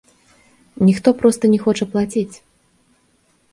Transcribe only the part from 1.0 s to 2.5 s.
проста не хоча плаціць.